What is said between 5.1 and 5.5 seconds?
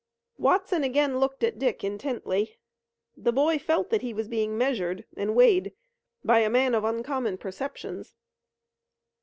and